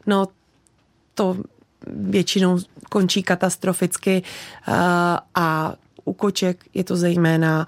[0.07, 0.27] No
[1.13, 1.37] to
[1.87, 2.57] většinou
[2.89, 4.23] končí katastroficky
[4.67, 4.73] uh,
[5.35, 5.73] a
[6.05, 7.65] u koček je to zejména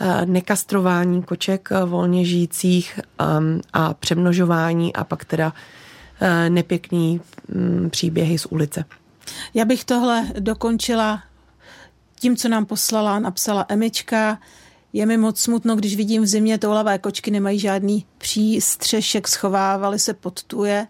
[0.00, 3.00] uh, nekastrování koček volně žijících
[3.72, 5.52] a přemnožování a pak teda
[6.48, 7.20] nepěkný
[7.54, 8.84] um, příběhy z ulice.
[9.54, 11.22] Já bych tohle dokončila
[12.20, 14.38] tím, co nám poslala, napsala Emička.
[14.92, 20.14] Je mi moc smutno, když vidím v zimě toulavé kočky nemají žádný přístřešek, schovávaly se
[20.14, 20.86] pod tuje,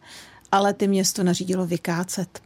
[0.53, 2.43] ale ty město nařídilo vykácet.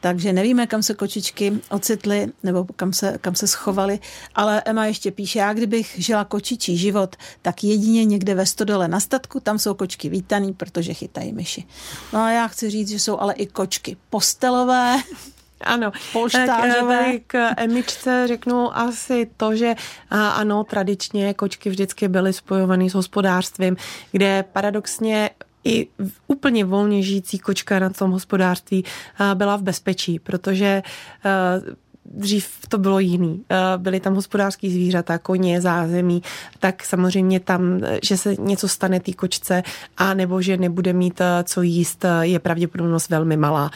[0.00, 3.98] Takže nevíme, kam se kočičky ocitly nebo kam se, kam se schovaly,
[4.34, 9.00] ale Emma ještě píše, já kdybych žila kočičí život, tak jedině někde ve stodole na
[9.00, 11.64] statku, tam jsou kočky vítaný, protože chytají myši.
[12.12, 14.96] No a já chci říct, že jsou ale i kočky postelové,
[15.60, 17.12] Ano, Polštářové.
[17.12, 19.74] tak, eh, k Emičce řeknu asi to, že
[20.10, 23.76] a, ano, tradičně kočky vždycky byly spojované s hospodářstvím,
[24.12, 25.30] kde paradoxně
[25.66, 25.88] i
[26.26, 28.84] úplně volně žijící kočka na tom hospodářství
[29.18, 30.82] a, byla v bezpečí, protože
[31.24, 31.76] a,
[32.14, 33.44] dřív to bylo jiný.
[33.50, 36.22] A, Byly tam hospodářský zvířata, koně, zázemí,
[36.58, 39.62] tak samozřejmě tam, že se něco stane té kočce
[39.96, 43.70] a nebo že nebude mít a, co jíst, je pravděpodobnost velmi malá.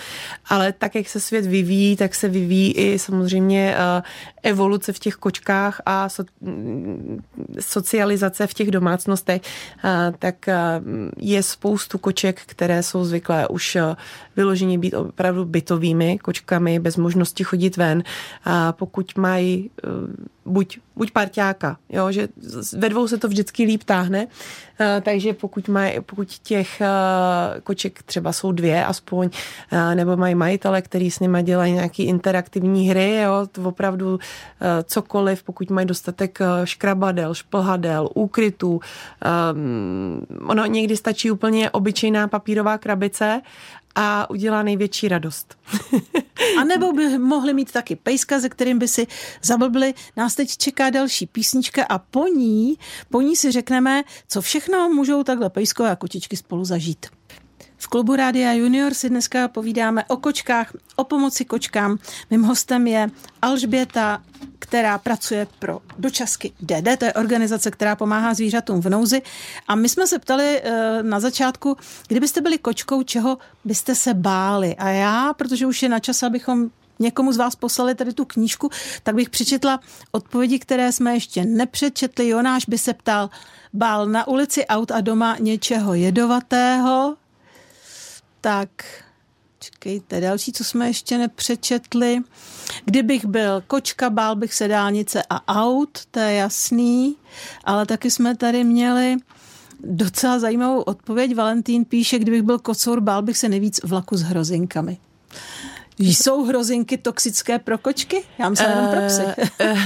[0.49, 3.75] Ale tak, jak se svět vyvíjí, tak se vyvíjí i samozřejmě
[4.43, 6.09] evoluce v těch kočkách a
[6.40, 7.23] mm,
[7.61, 9.43] socializace v těch domácnostech,
[10.19, 10.49] tak
[11.19, 13.77] je spoustu koček, které jsou zvyklé už
[14.37, 18.03] vyloženě být opravdu bytovými kočkami, bez možnosti chodit ven.
[18.45, 19.89] A pokud mají eh,
[20.45, 22.29] buď, buď parťáka, jo, že
[22.77, 24.27] ve dvou se to vždycky líp táhne,
[24.81, 26.87] eh, takže pokud, maj, pokud těch eh,
[27.61, 29.31] koček třeba jsou dvě aspoň,
[29.95, 34.19] nebo mají majitele, který s nimi dělají nějaký interaktivní hry, jo, to opravdu
[34.85, 38.81] cokoliv, pokud mají dostatek škrabadel, šplhadel, úkrytů,
[40.47, 43.43] ono někdy stačí úplně obyčejná papírová krabice
[43.94, 45.59] a udělá největší radost.
[46.61, 49.07] A nebo by mohli mít taky pejska, ze kterým by si
[49.42, 49.94] zablbli.
[50.16, 52.79] Nás teď čeká další písnička a po ní,
[53.11, 57.07] po ní si řekneme, co všechno můžou takhle pejskové a kočičky spolu zažít.
[57.83, 61.99] V klubu Rádia Junior si dneska povídáme o kočkách, o pomoci kočkám.
[62.31, 63.11] Mým hostem je
[63.43, 64.23] Alžběta,
[64.59, 69.23] která pracuje pro dočasky DD, to je organizace, která pomáhá zvířatům v nouzi.
[69.69, 71.77] A my jsme se ptali eh, na začátku,
[72.09, 74.77] kdybyste byli kočkou, čeho byste se báli.
[74.77, 78.71] A já, protože už je na čas, abychom někomu z vás poslali tady tu knížku,
[79.03, 79.81] tak bych přečetla
[80.12, 82.29] odpovědi, které jsme ještě nepřečetli.
[82.29, 83.31] Jonáš by se ptal,
[83.73, 87.16] bál na ulici aut a doma něčeho jedovatého.
[88.40, 88.70] Tak,
[89.59, 92.20] čekejte, další, co jsme ještě nepřečetli.
[92.85, 97.16] Kdybych byl kočka, bál bych se dálnice a aut, to je jasný,
[97.64, 99.16] ale taky jsme tady měli
[99.85, 101.35] docela zajímavou odpověď.
[101.35, 104.98] Valentín píše, kdybych byl kocour, bál bych se nejvíc vlaku s hrozinkami.
[106.01, 108.25] Jsou hrozinky toxické pro kočky?
[108.39, 109.23] Já myslím uh, jenom pro psy.
[109.71, 109.79] Uh,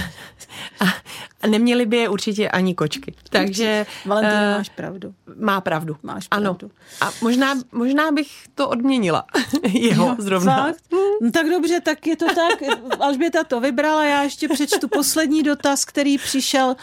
[1.42, 3.14] a neměly by je určitě ani kočky.
[3.30, 3.86] Takže...
[4.06, 5.14] Valentín, uh, máš pravdu.
[5.36, 5.96] Má pravdu.
[6.02, 6.48] Máš pravdu.
[6.48, 6.70] Ano.
[7.00, 9.24] A možná, možná bych to odměnila.
[9.72, 10.66] Jeho jo, zrovna.
[10.66, 10.84] Fakt?
[10.92, 12.62] No, tak dobře, tak je to tak.
[13.00, 14.04] Alžběta to vybrala.
[14.04, 16.76] Já ještě přečtu poslední dotaz, který přišel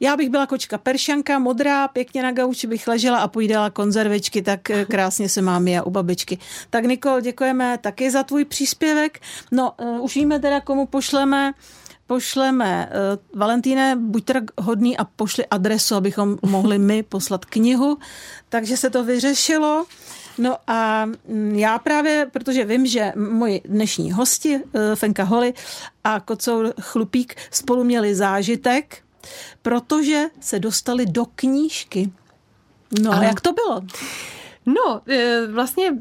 [0.00, 4.70] já bych byla kočka peršanka, modrá, pěkně na gauči bych ležela a pojídala konzervičky, tak
[4.70, 6.38] eh, krásně se mám já u babičky.
[6.70, 9.20] Tak Nikol, děkujeme taky za tvůj příspěvek.
[9.52, 11.52] No, uh, už víme teda, komu pošleme
[12.06, 12.90] pošleme.
[12.90, 17.98] Uh, Valentíne, buď teda hodný a pošli adresu, abychom mohli my poslat knihu.
[18.48, 19.86] Takže se to vyřešilo.
[20.38, 24.60] No a mm, já právě, protože vím, že moji dnešní hosti,
[24.94, 25.54] Fenka Holy
[26.04, 29.02] a Kocour Chlupík, spolu měli zážitek,
[29.62, 32.12] protože se dostali do knížky.
[33.02, 33.80] No, a jak to bylo?
[34.66, 35.92] No, e, vlastně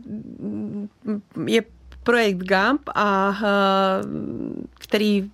[1.45, 1.63] je
[2.03, 3.47] projekt GAMP, a, e,
[4.79, 5.31] který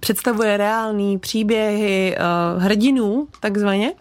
[0.00, 2.20] představuje reální příběhy e,
[2.58, 3.92] hrdinů, takzvaně.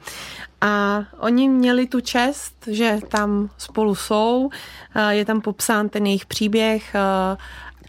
[0.62, 4.50] A oni měli tu čest, že tam spolu jsou,
[5.10, 6.96] je tam popsán ten jejich příběh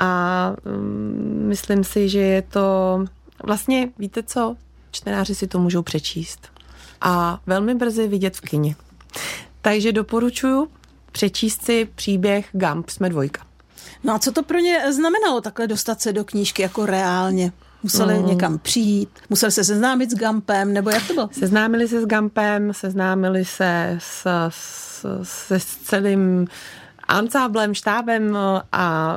[0.01, 3.05] a mm, myslím si, že je to
[3.45, 4.57] vlastně, víte co,
[4.91, 6.49] čtenáři si to můžou přečíst.
[7.01, 8.77] A velmi brzy vidět v kině.
[9.63, 10.69] Takže doporučuji
[11.13, 13.47] přečíst si příběh Gump, jsme dvojka.
[14.05, 17.53] No a co to pro ně znamenalo takhle dostat se do knížky jako reálně?
[17.83, 18.27] Museli mm.
[18.27, 21.29] někam přijít, museli se seznámit s Gampem, nebo jak to bylo?
[21.33, 26.47] Seznámili se s Gampem, seznámili se s, s, se s celým
[27.09, 28.39] ansáblem, štábem
[28.73, 29.17] a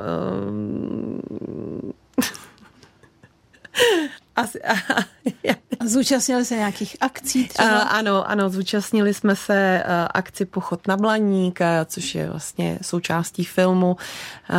[4.42, 4.74] asi, a,
[5.80, 7.84] a zúčastnili se nějakých akcí třeba?
[7.84, 12.80] Uh, ano, ano, zúčastnili jsme se uh, akci Pochod na Blaník, uh, což je vlastně
[12.82, 13.98] součástí filmu,
[14.50, 14.58] uh,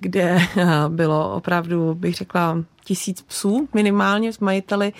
[0.00, 4.92] kde uh, bylo opravdu, bych řekla, tisíc psů minimálně s majiteli.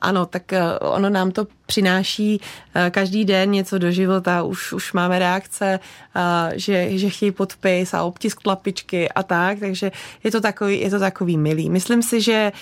[0.00, 0.58] Ano, tak uh,
[0.94, 4.42] ono nám to přináší uh, každý den něco do života.
[4.42, 5.80] Už, už máme reakce,
[6.16, 6.22] uh,
[6.54, 9.92] že, že chtějí podpis a obtisk tlapičky a tak, takže
[10.24, 11.70] je to takový, je to takový milý.
[11.70, 12.52] Myslím si, že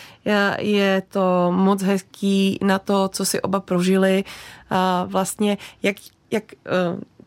[0.59, 4.25] je to moc hezký na to, co si oba prožili.
[5.07, 5.97] Vlastně, jak,
[6.31, 6.45] jak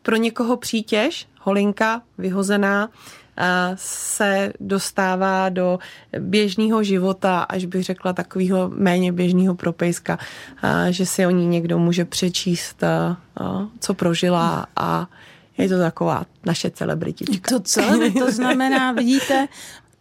[0.02, 2.88] pro někoho přítěž, holinka vyhozená,
[3.74, 5.78] se dostává do
[6.18, 10.18] běžného života, až bych řekla takového méně běžného propejska,
[10.90, 12.82] že si o ní někdo může přečíst,
[13.80, 15.08] co prožila a
[15.58, 17.50] je to taková naše celebritička.
[17.50, 19.48] To celé to znamená, vidíte,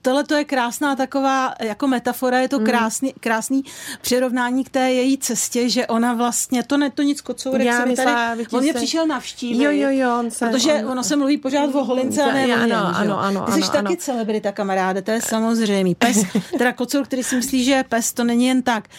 [0.05, 2.65] Tohle to je krásná taková jako metafora, je to hmm.
[2.65, 3.63] krásný, krásný
[4.01, 7.95] přirovnání k té její cestě, že ona vlastně, to ne to nic kocourek Já se
[7.95, 11.37] tady, on mě přišel navštívit, jo, jo, jo, on se, protože on, ono se mluví
[11.37, 13.95] pořád o holince a ne ano, něm, ano, ano, Ty jsi ano, taky ano.
[13.99, 15.95] celebrita, kamaráde, to je samozřejmý.
[15.95, 16.23] Pes,
[16.57, 18.89] teda kocour, který si myslí, že je pes, to není jen tak.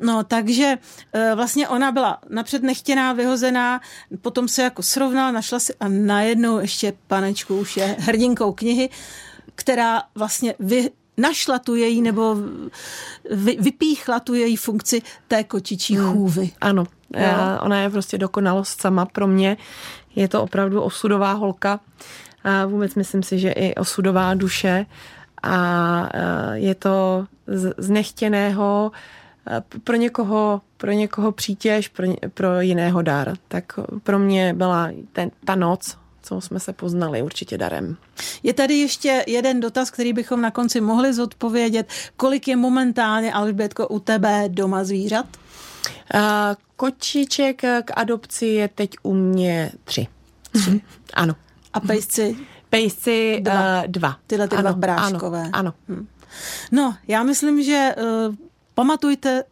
[0.00, 0.78] No, takže
[1.12, 3.80] e, vlastně ona byla napřed nechtěná, vyhozená,
[4.20, 8.90] potom se jako srovnala, našla si a najednou ještě panečku už je hrdinkou knihy
[9.54, 12.36] která vlastně vy, našla tu její nebo
[13.30, 16.12] vy, vypíchla tu její funkci té kočičí hmm.
[16.12, 16.50] chůvy.
[16.60, 16.84] Ano,
[17.16, 19.56] Já, ona je prostě dokonalost sama pro mě.
[20.16, 21.80] Je to opravdu osudová holka.
[22.44, 24.86] A vůbec myslím si, že i osudová duše.
[25.42, 26.08] A
[26.52, 27.26] je to
[27.78, 28.92] z nechtěného
[29.84, 33.34] pro někoho, pro někoho přítěž, pro, pro jiného dar.
[33.48, 37.96] Tak pro mě byla ten, ta noc co jsme se poznali určitě darem.
[38.42, 41.88] Je tady ještě jeden dotaz, který bychom na konci mohli zodpovědět.
[42.16, 45.26] Kolik je momentálně, Alžbětko, u tebe doma zvířat?
[46.14, 46.20] Uh,
[46.76, 50.06] kočiček k adopci je teď u mě tři.
[50.52, 50.80] tři.
[51.14, 51.34] ano.
[51.72, 52.36] A pejsci?
[52.70, 53.82] Pejsci dva.
[53.82, 54.16] Uh, dva.
[54.26, 55.40] Tyhle ty ano, dva bráškové.
[55.40, 55.50] Ano.
[55.52, 55.74] ano.
[55.88, 56.06] Hm.
[56.72, 57.94] No, já myslím, že
[58.28, 58.34] uh,
[58.74, 59.44] pamatujte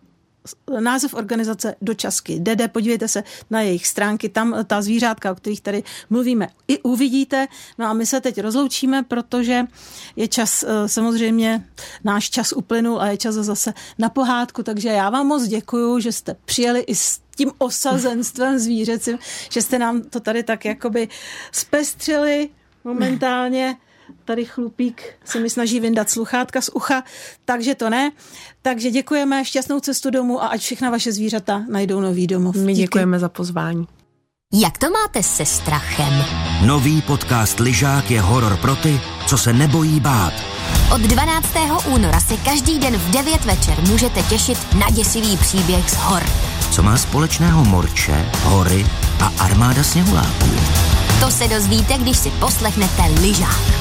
[0.80, 2.40] název organizace Dočasky.
[2.40, 7.46] DD, podívejte se na jejich stránky, tam ta zvířátka, o kterých tady mluvíme, i uvidíte.
[7.78, 9.64] No a my se teď rozloučíme, protože
[10.16, 11.64] je čas, eh, samozřejmě
[12.04, 16.12] náš čas uplynul a je čas zase na pohádku, takže já vám moc děkuju, že
[16.12, 19.18] jste přijeli i s tím osazenstvem zvířecím,
[19.50, 21.08] že jste nám to tady tak jakoby
[21.52, 22.48] zpestřili
[22.84, 23.76] momentálně
[24.24, 27.02] tady chlupík se mi snaží vyndat sluchátka z ucha,
[27.44, 28.10] takže to ne.
[28.62, 32.56] Takže děkujeme, šťastnou cestu domů a ať všechna vaše zvířata najdou nový domov.
[32.56, 32.82] My Díky.
[32.82, 33.86] děkujeme za pozvání.
[34.52, 36.24] Jak to máte se strachem?
[36.66, 40.32] Nový podcast Lyžák je horor pro ty, co se nebojí bát.
[40.94, 41.46] Od 12.
[41.94, 46.22] února se každý den v 9 večer můžete těšit na děsivý příběh z hor.
[46.72, 48.86] Co má společného morče, hory
[49.20, 50.46] a armáda sněhuláků?
[51.20, 53.79] To se dozvíte, když si poslechnete Lyžák.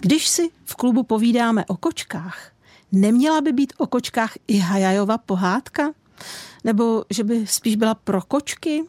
[0.00, 2.52] Když si v klubu povídáme o kočkách,
[2.92, 5.92] neměla by být o kočkách i Hajajova pohádka?
[6.64, 8.84] Nebo že by spíš byla pro kočky?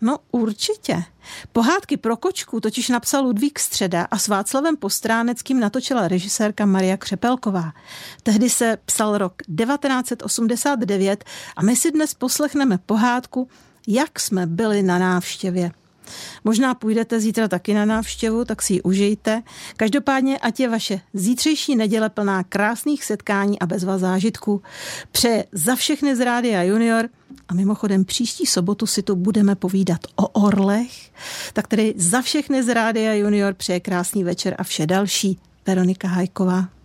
[0.00, 1.04] No určitě.
[1.52, 7.72] Pohádky pro kočku totiž napsal Ludvík Středa a s Václavem Postráneckým natočila režisérka Maria Křepelková.
[8.22, 11.24] Tehdy se psal rok 1989
[11.56, 13.48] a my si dnes poslechneme pohádku
[13.88, 15.72] Jak jsme byli na návštěvě.
[16.44, 19.42] Možná půjdete zítra taky na návštěvu, tak si ji užijte.
[19.76, 24.62] Každopádně, ať je vaše zítřejší neděle plná krásných setkání a bezva zážitků.
[25.12, 27.08] Přeje za všechny z Rádia Junior
[27.48, 31.10] a mimochodem příští sobotu si tu budeme povídat o orlech.
[31.52, 35.38] Tak tedy za všechny z Rádia Junior přeje krásný večer a vše další.
[35.66, 36.79] Veronika Hajková.